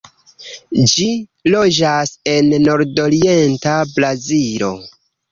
Ĝi 0.91 1.03
loĝas 1.55 2.13
en 2.31 2.49
nordorienta 2.67 3.75
Brazilo. 3.99 4.71